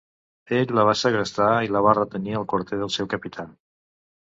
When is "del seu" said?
2.85-3.15